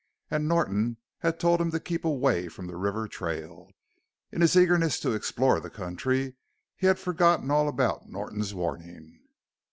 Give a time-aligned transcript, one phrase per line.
[0.31, 3.69] And Norton had told him to keep away from the river trail.
[4.31, 6.33] In his eagerness to explore the country
[6.75, 9.19] he had forgotten all about Norton's warning.